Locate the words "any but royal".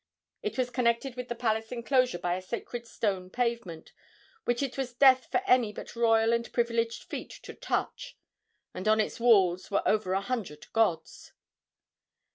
5.45-6.33